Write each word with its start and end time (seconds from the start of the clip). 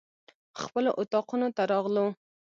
خپلو 0.61 0.91
اطاقونو 1.01 1.47
ته 1.55 1.63
راغلو. 1.71 2.05